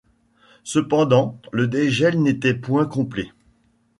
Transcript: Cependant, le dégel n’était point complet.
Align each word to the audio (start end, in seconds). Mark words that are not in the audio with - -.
Cependant, 0.63 1.39
le 1.51 1.67
dégel 1.67 2.23
n’était 2.23 2.55
point 2.55 2.87
complet. 2.87 3.29